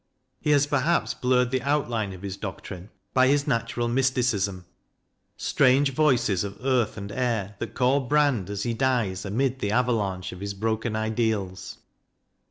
He 0.39 0.49
has 0.49 0.65
perhaps 0.65 1.13
blurred 1.13 1.51
the 1.51 1.61
outline 1.61 2.11
of 2.11 2.23
his 2.23 2.35
doctrine 2.35 2.89
by 3.13 3.27
his 3.27 3.45
natural 3.45 3.87
mysticism 3.87 4.65
strange 5.37 5.93
voices 5.93 6.43
of 6.43 6.57
earth 6.65 6.97
and 6.97 7.11
air 7.11 7.55
that 7.59 7.75
call 7.75 7.99
Brand 7.99 8.49
as 8.49 8.63
he 8.63 8.73
dies 8.73 9.25
amid 9.25 9.59
the 9.59 9.69
avalanche 9.71 10.31
of 10.31 10.39
his 10.39 10.55
broken 10.55 10.95
ideals. 10.95 11.77